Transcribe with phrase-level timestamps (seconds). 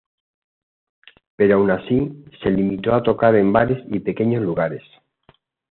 [1.35, 4.81] Pero aun así, se limitó a tocar en bares y pequeños lugares.